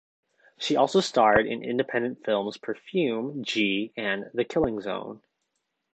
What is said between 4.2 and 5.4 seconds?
"The Killing Zone".